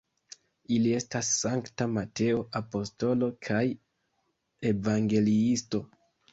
[0.77, 3.63] Ili estas Sankta Mateo apostolo kaj
[4.75, 5.87] evangeliisto.